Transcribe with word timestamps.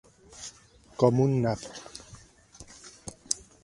Com 1.03 1.21
un 1.27 1.37
nap. 1.45 1.69